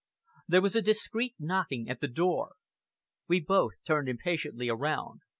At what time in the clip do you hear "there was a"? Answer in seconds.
0.47-0.81